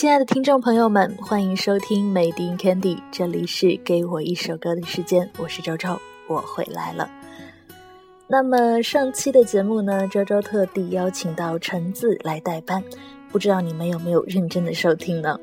[0.00, 7.06] 亲爱的听众朋友们，欢迎收听《Made in Candy》，这里是给我一首歌的时间，我是周周，我回来了。
[8.26, 12.82] 那么上期的节目呢，周周特地邀请到橙子来代班，
[13.30, 15.38] 不知道你们有没有认真的收听呢？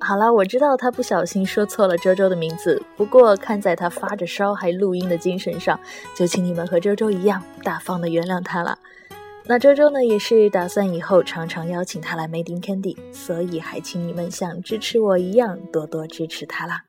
[0.00, 5.78] 好了，我知道他不小心说错了周周的名字，不过看在他发着烧还录音的精神上，
[6.16, 8.78] 就请你们和周周一样大方的原谅他了。
[9.44, 16.84] 那周周呢，也是打算以后常常邀请他来 Made in Candy，所以还请你们像支持我一样多多支持他啦。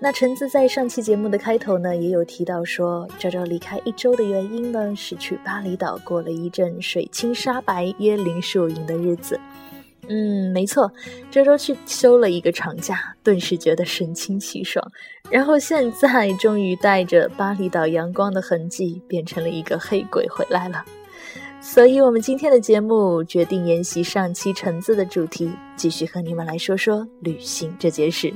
[0.00, 9.38] 那橙子在上期节目的开头呢，也有提到说，周周离开一周的原因呢，是去巴厘岛过了一阵水清沙白、椰林树影的日子。
[10.08, 10.90] 嗯，没错，
[11.30, 14.82] 周周去休了一个长假，顿时觉得神清气爽。
[15.30, 20.82] 然后现在终于带着巴厘岛阳光的痕迹，变成了一个黑鬼回来了。
[21.60, 28.32] 所以，我们今天的节目决定沿袭上期橙子的主题，继续和你们来说说旅行这件事。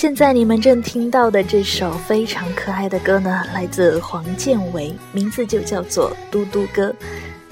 [0.00, 6.88] 现在你们正听到的这首非常可爱的歌呢，来自黄建为，名字就叫做《嘟嘟歌》。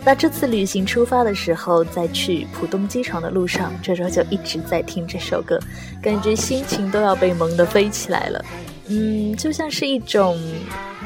[0.02, 5.60] 那这次旅行出发的时候，在去浦东机场的路上，周周就一直在听这首歌，
[6.00, 8.42] 感觉心情都要被萌得飞起来了。
[8.86, 10.40] 嗯，就像是一种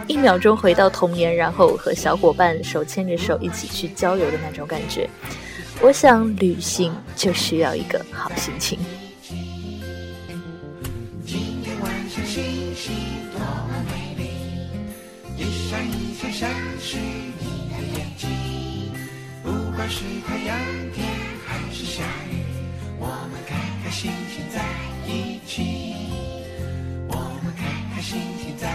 [0.06, 5.10] 一秒钟回到童年，然后和小伙伴手牵着手一起去郊游的那种感觉。
[5.81, 8.78] 我想旅行就需要一个好心情。
[16.31, 18.28] 像是你的眼睛，
[19.43, 20.59] 不管是太阳
[20.93, 21.06] 天
[21.47, 22.44] 还是下雨，
[22.99, 24.62] 我们开开心心在
[25.06, 25.94] 一起，
[27.09, 28.69] 我们开开心心在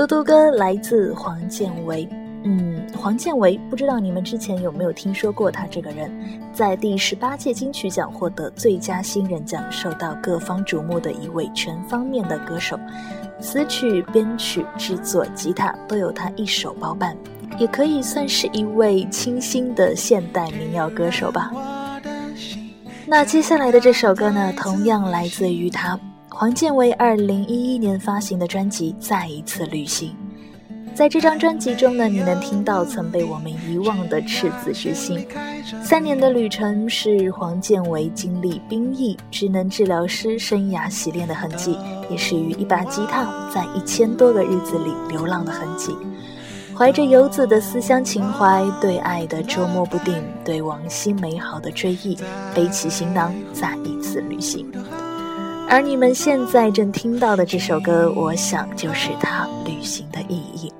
[0.00, 2.08] 嘟嘟歌来自黄建为，
[2.44, 6.10] 嗯，黄建为，不知道你们之前有没有听说过他这个人，
[6.54, 12.80] 在第十八届金曲奖获得最佳新人奖，受到各方瞩目的一位全方面的歌手，
[13.42, 17.14] 词曲、编曲、制作、吉他都有他一手包办，
[17.58, 21.50] 也可以算是一位清新的现代民谣歌手吧。
[23.04, 26.00] 那接下来的这首歌呢，同样来自于他。
[26.40, 30.16] 黄建为二零一一年发行的专辑《再一次旅行》，
[30.94, 35.28] 在这张专辑中呢，你能听到曾被我们遗忘的赤子之心。
[35.84, 41.76] 三年的旅程是黄建为经历兵役、职能治疗师生涯洗练的痕迹，
[42.08, 45.94] 也是与一把吉他在一千多个日子里流浪的痕迹。
[46.74, 52.16] 怀着游子的思乡情怀，对爱的捉摸不定，对往昔美好的追忆，
[52.54, 54.66] 背起行囊，再一次旅行。
[55.70, 60.72] 而你们现在正听到的这首歌，我想就是他旅行的意义。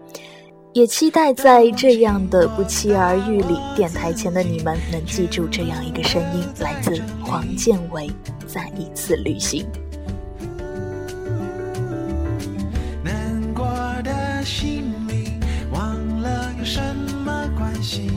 [0.73, 8.11] 也期待在这样的不期而遇里，电台前的你们能记住这样一个声音，来自黄建为，
[8.49, 9.65] 再一次旅行。
[13.05, 13.65] 难过
[14.03, 15.35] 的心里，
[15.73, 16.81] 忘了有什
[17.25, 18.11] 么关系。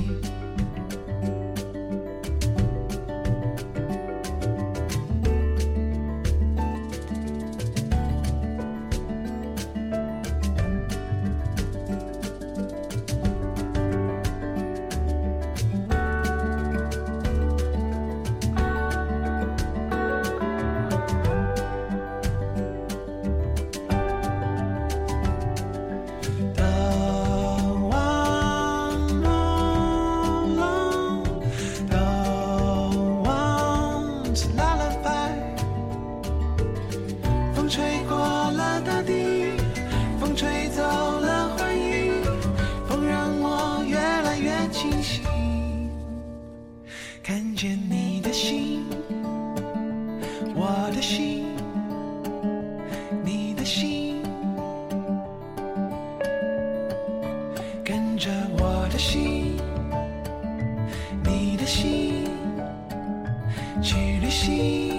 [64.33, 64.89] 去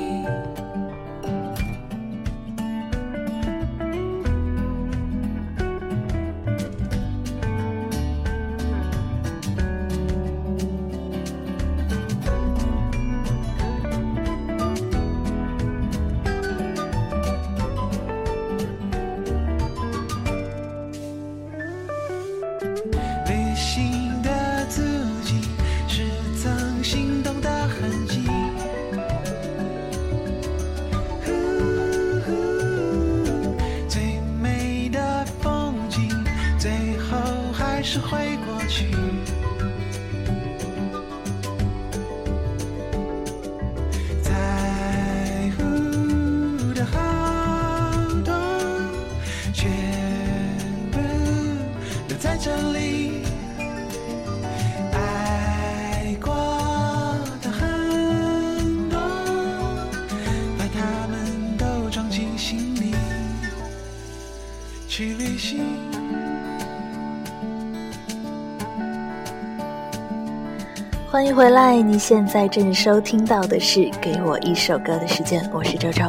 [71.14, 71.80] 欢迎回来！
[71.80, 76.02] 你现在正收听到的是《给我一首歌的时间》，我是周周。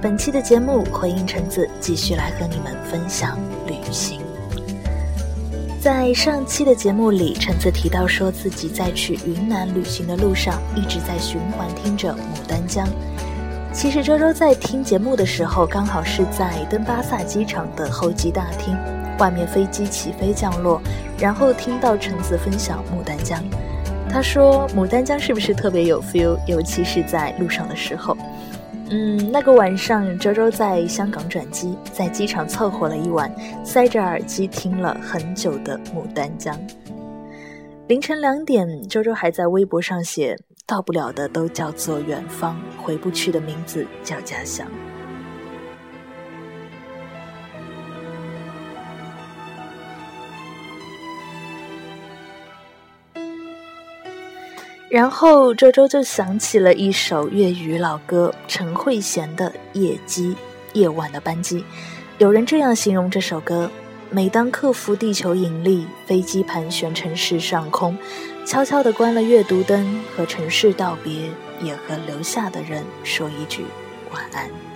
[0.00, 4.18] 本期的节目回应橙子，继续来和你们分享旅行。
[5.78, 12.86] 在上期的节目里，橙子提到说自己在去云南旅行的路上，一直在循环听着《牡丹江》。
[13.74, 18.74] 其实周周在听节目的时候，刚好是在登巴萨机场的候机大厅，
[19.18, 20.80] 外面飞机起飞降落，
[21.18, 23.38] 然后听到橙子分享《牡丹江》。
[24.12, 26.36] 他说：“牡丹江是不是特别有 feel？
[26.46, 28.16] 尤其是在路上的时候。”
[28.90, 33.32] 嗯，那个晚上，周周在香港转机，在机场凑合了一晚，
[33.64, 36.52] 塞着耳机听了很久的《牡丹江》。
[37.86, 40.36] 凌晨两点，周周还在微博上写
[40.66, 44.66] ：“到不了的都叫做远方，回不去的名字叫家乡。”
[54.90, 59.48] 然后周周就想起了一首粤语老歌，陈慧娴的
[59.80, 60.30] 《夜机》，
[60.72, 61.64] 夜晚的班机。
[62.18, 63.70] 有人这样形容这首歌：
[64.10, 67.96] 每当克服地球引力，飞机盘旋城市上空，
[68.44, 71.30] 悄悄地关了阅读灯，和城市道别，
[71.62, 73.62] 也和留下的人说一句
[74.12, 74.69] 晚安。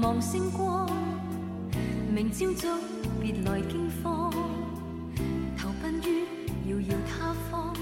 [0.00, 0.88] 望星光，
[2.12, 2.68] 明朝早
[3.20, 4.32] 别来惊慌，
[5.58, 6.24] 投奔于
[6.70, 7.74] 遥遥他方，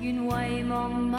[0.00, 1.18] 愿遗忘某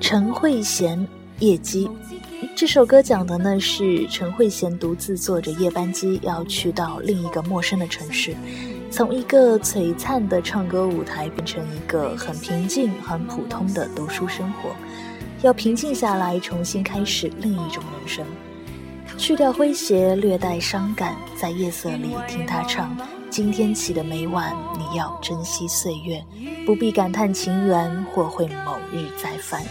[0.00, 0.96] 陈，慧娴
[1.38, 1.86] 《夜机》
[2.56, 8.34] 这首歌讲的呢是陈慧娴独自坐着夜班机要去到另一个陌生的城市，
[8.90, 14.70] 从一个璀璨的唱歌舞台变成一个很平静、很普通的读书生活，
[15.42, 18.26] 要平静下来，重新开始另一种人生，
[19.16, 22.96] 去掉诙谐，略带伤感，在夜色里听他唱。
[23.30, 26.20] 今天起的每晚，你要珍惜岁月，
[26.66, 29.62] 不必感叹情缘，或会某日再翻。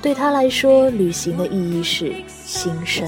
[0.00, 2.14] 对他来说，旅行的意义是
[2.46, 3.06] 新生。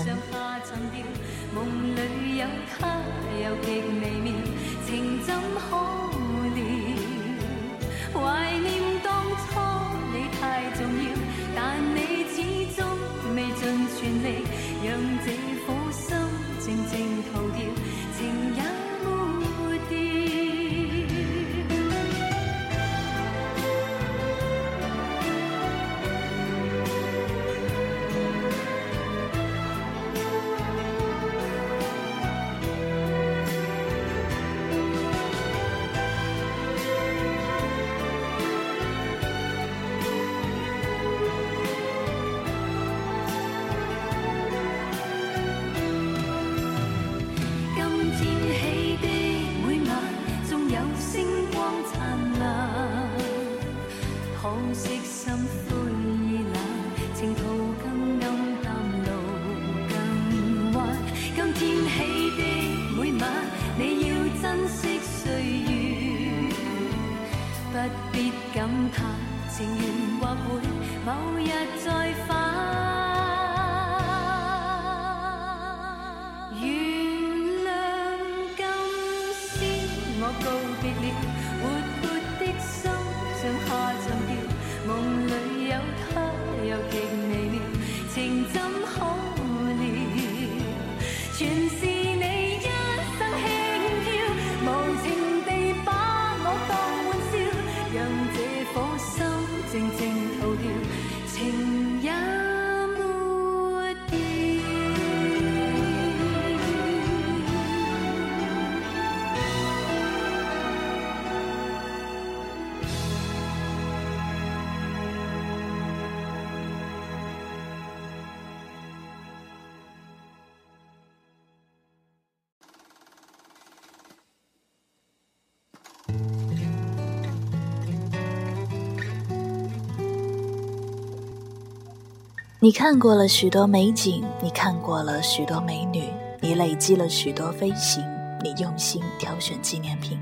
[132.71, 136.05] 你看过了许多美景，你看过了许多美女，
[136.39, 138.01] 你累积了许多飞行，
[138.45, 140.17] 你用心挑选纪念品。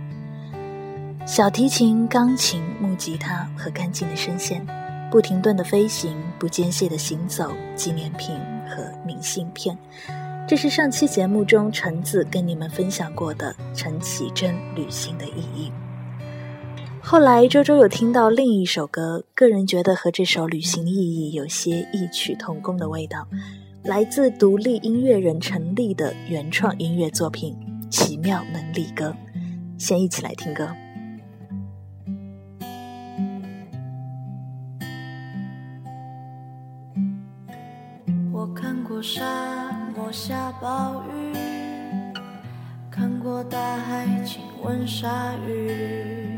[1.26, 4.66] 小提琴、钢琴、木吉他和干净的声线，
[5.10, 8.34] 不停顿的飞行，不间歇的行走，纪念品
[8.66, 9.76] 和明信片。
[10.48, 15.70] 这是上期节目中橙子跟你们分享过的陈绮贞旅行的意义。
[17.10, 23.26] 后来周周有听到另一首歌，个人觉得和这首《旅行意义》有些异曲同工的味道，
[23.82, 27.56] 来自独立音乐人陈粒的原创音乐作品
[27.88, 29.06] 《奇妙能力歌》。
[29.78, 30.68] 先一起来听歌。
[38.30, 41.32] 我看过沙漠下暴雨，
[42.90, 46.37] 看过大海亲吻鲨鱼，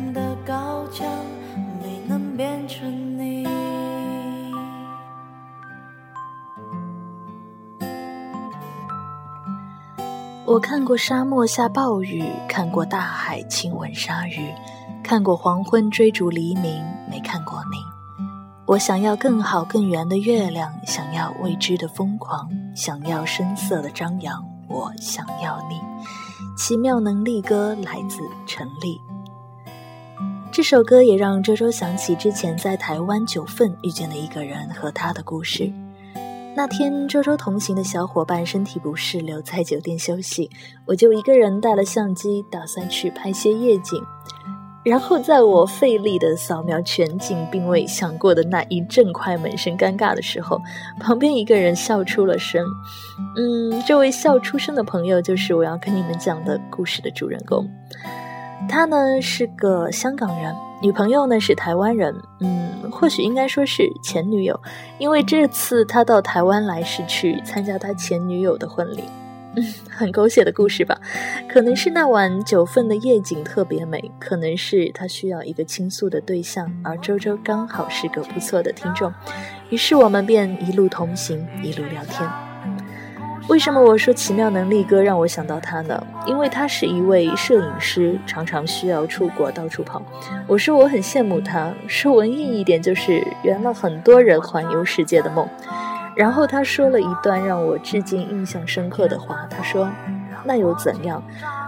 [10.51, 14.53] 我看过沙漠下暴雨，看过大海亲吻鲨鱼，
[15.01, 17.77] 看过黄昏追逐黎明，没看过你。
[18.65, 25.79] 我想要更好更圆的月亮，想要未知的疯狂，想要声色的张扬，我想要你。
[26.57, 28.99] 奇妙能力歌来自陈粒。
[30.51, 35.71] 这首歌也让周周想起之前在台湾九份遇见的一个人和他的故事。
[36.53, 40.49] 那天周周同行的小伙伴身体不适，留在酒店休息，
[40.85, 44.03] 我就一个人带了相机，打算去拍些夜景。
[44.83, 50.59] 然后在我费力的扫描全景，并未想过的那一阵快门声尴尬的时候，
[50.99, 52.65] 旁边一个人笑出了声。
[53.37, 57.65] 嗯，这位笑出声的朋友就是我要跟你们讲的故事的主人公。
[58.67, 62.15] 他呢是个香港人，女朋友呢是台湾人。
[62.39, 64.59] 嗯，或许应该说是前女友，
[64.97, 69.03] 因为这次他到台湾来是去参加他前女友的婚礼。
[69.53, 70.97] 嗯很狗血的故事吧？
[71.49, 79.13] 可能是那晚九份的夜景特别美，可能是他需要一个倾诉的对象，而周周刚好是个不错的听众，
[79.69, 82.50] 于是我们便一路同行，一路聊天。
[83.51, 86.01] 为什么我说奇妙能力哥让我想到他呢？
[86.25, 90.01] 因为他是一位摄影师，常常需要出国到处跑。
[90.47, 95.45] 我说我很羡慕他，说文艺一点就是圆了很多人环游世界的梦。
[96.15, 99.45] 然后他说了一段让我至今印象深刻的话。
[99.49, 99.89] 他说
[100.45, 101.21] ：“那又怎样？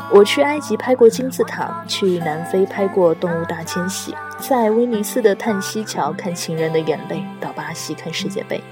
[0.09, 8.63] 我去埃及拍过金字塔，去南非拍过动物大迁徙，在威尼斯的叹息桥看情人的眼泪，到巴西看世界杯。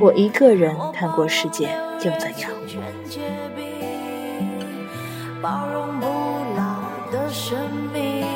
[0.00, 1.68] 我一个人看过世界，
[2.04, 2.50] 又怎样？”
[5.40, 6.06] 包容不
[6.56, 7.56] 老的生
[7.92, 8.26] 命，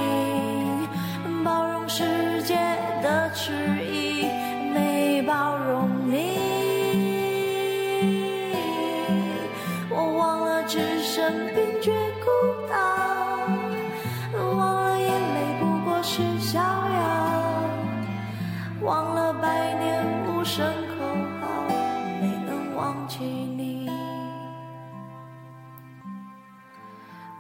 [1.42, 2.54] 包容世界
[3.02, 3.52] 的迟
[3.84, 4.26] 疑，
[4.72, 6.38] 没包容你。
[9.90, 12.28] 我忘了置身冰绝孤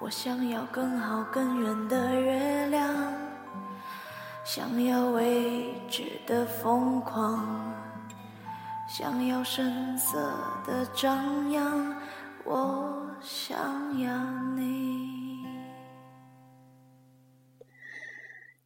[0.08, 3.12] 我想要更好更圆的月亮，
[4.42, 7.46] 想要未知的疯狂，
[8.88, 10.18] 想要声色
[10.66, 11.94] 的张扬。
[12.46, 14.10] 我想要
[14.56, 15.44] 你。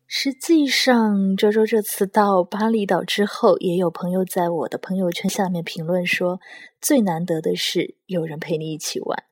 [0.07, 6.39] 实际上，周周这次到巴厘岛之后，也有朋友在我的朋友圈下面评论说，
[6.81, 9.25] 最难得的是有人陪你一起玩。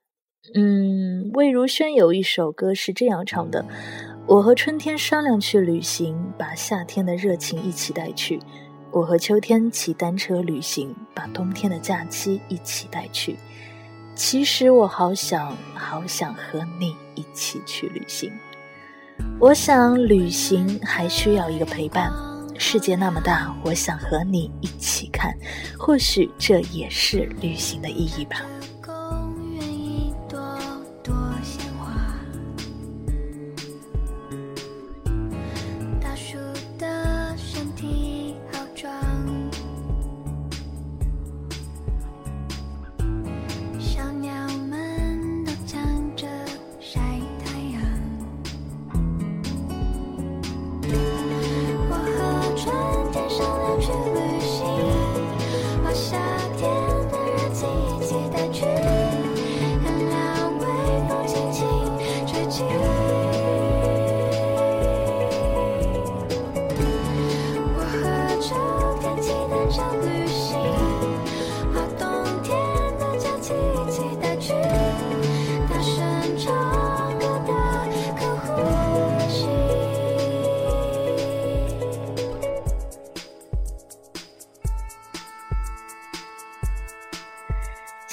[0.55, 3.65] 嗯，魏如萱有一首歌是这样唱的
[4.27, 8.39] ：“我和春天商量去旅行，把夏天的热情一起带去；
[8.91, 13.37] 我和秋天骑单车旅行，把冬天的假期一起带去。”
[14.17, 18.33] 其实我好想好想和你一起去旅行。
[19.39, 22.11] 我想旅行还需要一个陪伴。
[22.59, 25.33] 世界那么大，我想和你一起看。
[25.79, 28.43] 或许这也是旅行的意义吧。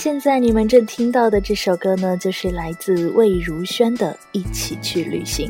[0.07, 5.49] 现在你们正听到的这首歌呢，就是来自魏如萱的《一起去旅行》。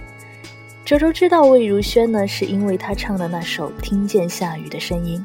[0.83, 5.23] 周周知道魏如萱呢，是因为她唱的那首《听见下雨的声音》。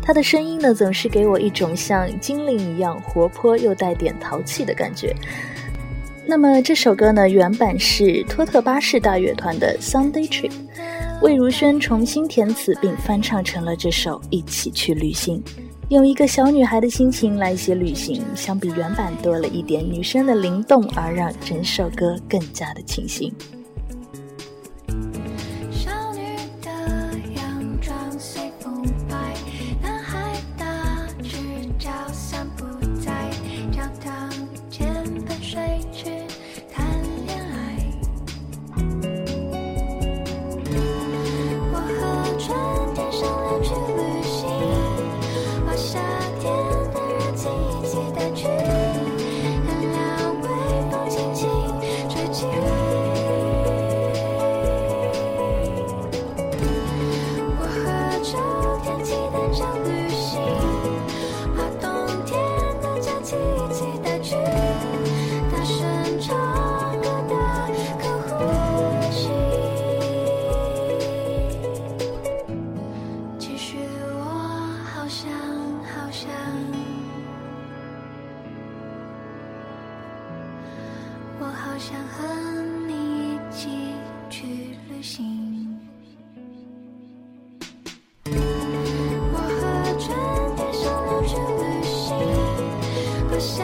[0.00, 5.12] 她的声音呢，总是给我一种像精灵一样活泼又带点淘气的感觉。
[6.24, 10.52] 那么这首歌呢，原版是托特巴士大乐团的《Sunday Trip》，
[11.20, 15.42] 魏如萱重新填词并翻唱成了这首《一起去旅行》。
[15.90, 23.32] 用一个小女孩的心情来写旅行，相比原版多了一点女生的灵动，而让整首歌更加的清新。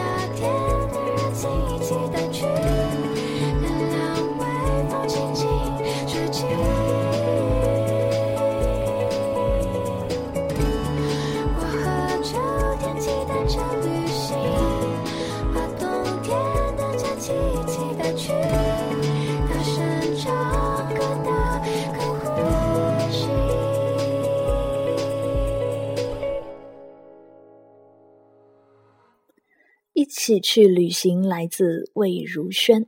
[0.05, 0.74] 夏天。
[30.25, 32.87] 起去旅行，来自魏如萱。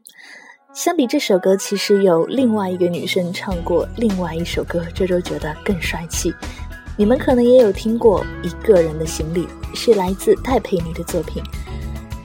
[0.73, 6.33] 相比这首歌，其实有另外一个女生唱过另外一首歌，周周觉得更帅气。
[6.97, 9.41] 你们可能也有听过《一个人的行李》，
[9.75, 11.43] 是来自戴佩妮的作品。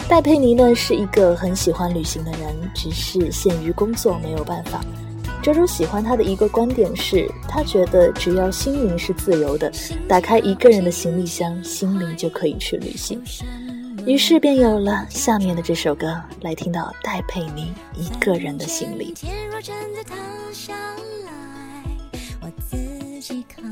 [0.08, 4.80] 戴佩妮呢是一个很喜欢旅行的人，只是限于工作没有办法。
[5.42, 9.70] 周周喜欢她的一个观点是，她觉得只要心灵是自由的，
[10.08, 13.22] 打开一个人的行李箱，心灵就可以去旅行。
[14.04, 19.12] 于是便有了下面的这首歌，来听到戴佩妮一个人的行李。
[19.12, 20.16] 天若真的塌
[20.52, 20.74] 下
[21.24, 21.30] 来，
[22.40, 22.76] 我自
[23.20, 23.62] 己扛。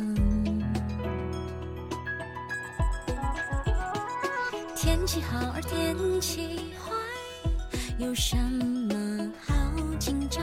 [4.77, 6.93] 天气好而天气坏，
[7.99, 9.53] 有什么好
[9.99, 10.43] 紧张？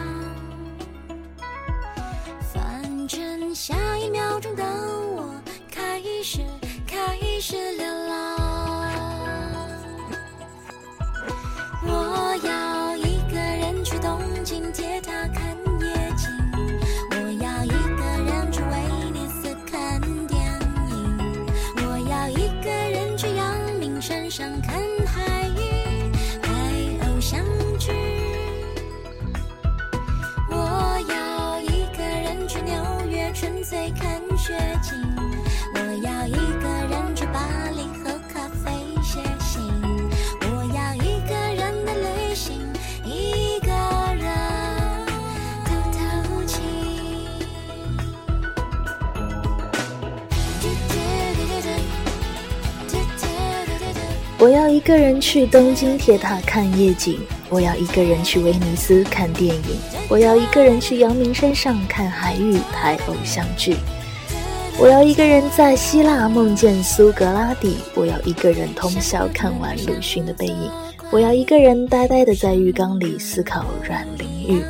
[2.54, 5.34] 反正下一秒钟的我
[5.72, 6.40] 开始
[6.86, 8.47] 开始流浪。
[15.02, 15.46] 他看
[15.80, 16.28] 夜景，
[17.12, 18.76] 我要一个人去威
[19.12, 20.42] 尼斯看电
[20.90, 20.96] 影，
[21.78, 26.50] 我要一个人去阳明山上看海芋、海
[27.06, 27.46] 鸥相
[27.78, 27.92] 聚，
[30.50, 32.74] 我要一个人去纽
[33.10, 35.37] 约纯粹看雪景。
[54.40, 57.20] 我要一个人去东京铁塔看夜景，
[57.50, 59.62] 我要一个人去威尼斯看电影，
[60.08, 63.76] 我要一个人去阳明山上看海域拍偶像剧，
[64.80, 70.72] 我要一个人在希腊梦见苏格拉底，我要一个人通宵看完鲁迅的背影，
[71.12, 74.62] 我要一个人呆呆的在浴缸里思考阮玲玉。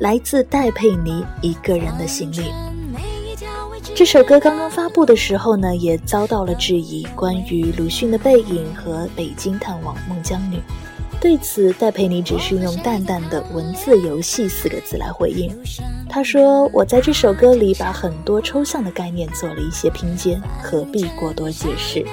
[0.00, 2.52] 来自戴佩妮一个人的行李。
[3.96, 10.60] 这首歌刚刚发布的时候呢，也遭到了质疑，关于鲁迅的背影和北京探望孟姜女。
[11.18, 15.50] 对此，戴佩妮只是用淡淡的“文字游戏”四个字来回应。
[16.10, 22.04] 她说：“我在这首歌里把很多抽象的概念做了一些拼接，何必过多解释？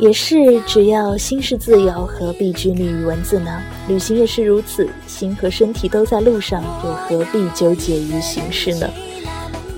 [0.00, 3.62] 也是，只要心是自由，何必拘泥于文字呢？
[3.86, 8.90] 旅行也是如此，心和身体都在路上，又何必纠结于形式呢？”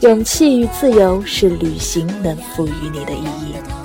[0.04, 3.83] 勇气与自由是旅行能赋予你的意义。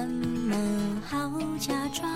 [0.00, 0.56] 怎么
[1.06, 2.08] 好假装？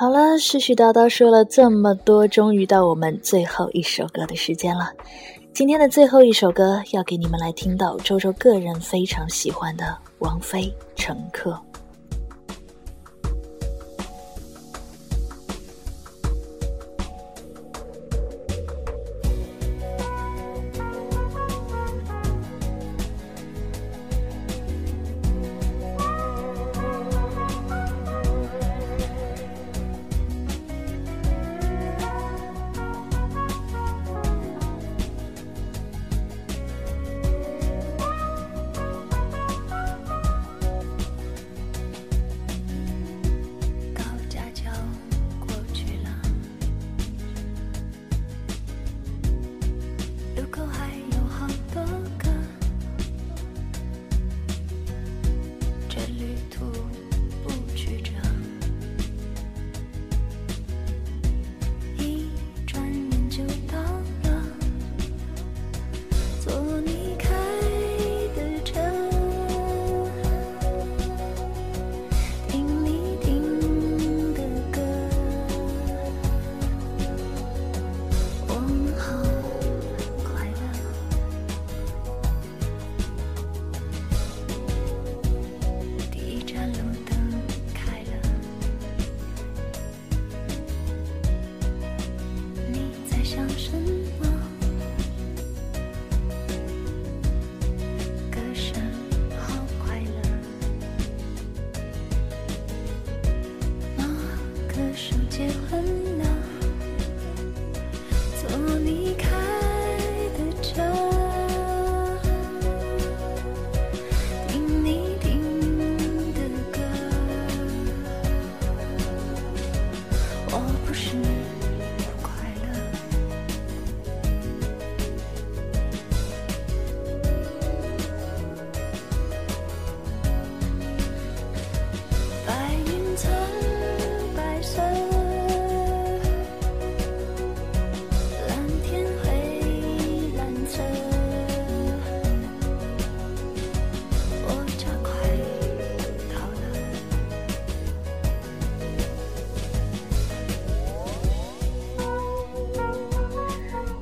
[0.00, 4.90] 好了，絮絮叨叨说了这么多，终于到我们最后一首歌的时间了。
[5.52, 10.62] 今天的最后一首歌，要给你们来听到周周个人非常喜欢的王菲
[10.96, 11.50] 《乘客》。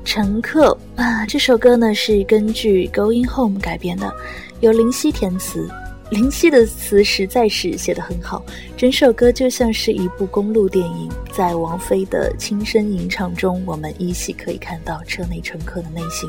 [0.09, 4.11] 乘客啊，这首歌呢是根据《Going Home》改编的，
[4.59, 5.69] 由林夕填词。
[6.09, 8.43] 林夕的词实在是写得很好，
[8.75, 11.11] 整首歌就像是一部公路电影。
[11.31, 16.27] 在王菲的轻声吟唱中，我们依稀可以看到车内乘客的内心，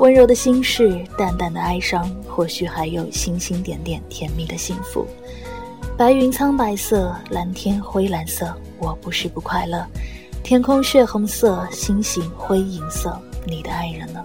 [0.00, 5.06] 温柔的心事，淡淡的哀伤，或许还有星星点点甜蜜的幸福。
[5.96, 9.86] 白云苍白色，蓝天灰蓝色，我不是不快乐。
[10.44, 14.22] 天空血红色，星星灰银色，你的爱人呢？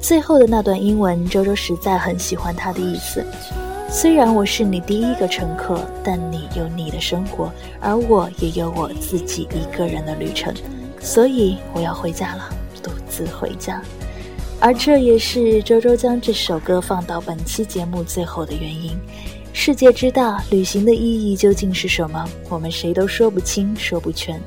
[0.00, 3.22] 最后的那段英文，周周实在很喜欢它的意思。
[3.90, 10.54] 虽然我是你第一个乘客，但你有你的生活，而我也有我自己一个人的旅程，
[10.98, 12.48] 所以我要回家了，
[12.82, 13.82] 独自回家。
[14.58, 18.98] 而这也是周周将这首歌放到本期节目最后的原因。
[19.52, 22.26] 世界之大，旅行的意义究竟是什么？
[22.48, 24.40] 我们谁都说不清，说不全。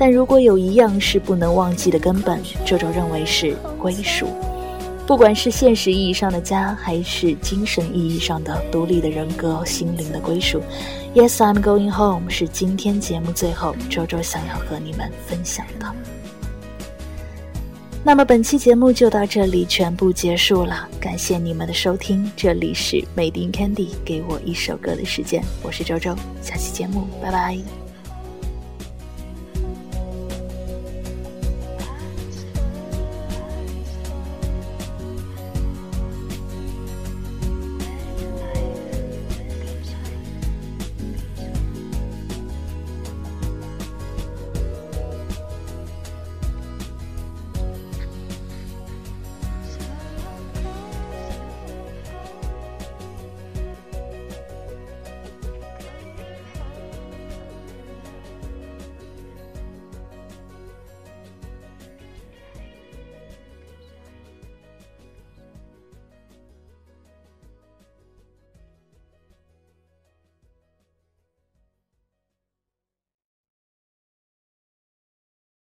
[0.00, 4.28] 但如果有一样是不能忘记的根本，周周认为是归属。
[5.06, 10.62] 不管是现实意义上的家，还是精神意义上的独立的人格、心灵的归属
[11.14, 15.86] ，Yes, I'm going home 是今天节目最后周周想要和你们分享的。
[18.02, 27.89] 那么本期节目就到这里全部结束了，感谢你们的收听，这里是 Made in Candy，给我一首歌的时间，我是周周，下期节目拜拜。